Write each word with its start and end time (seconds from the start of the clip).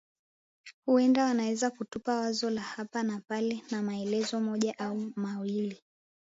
Huenda 0.85 1.23
wanaweza 1.25 1.69
kutupa 1.71 2.15
wazo 2.15 2.49
la 2.49 2.61
hapa 2.61 3.03
na 3.03 3.21
pale 3.27 3.63
na 3.71 3.81
maelezo 3.81 4.39
moja 4.39 4.79
au 4.79 5.11
mawili 5.15 5.83